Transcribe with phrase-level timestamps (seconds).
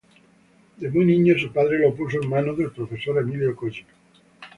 [0.77, 3.85] De muy niño su padre lo puso en manos del profesor Emilio Collin.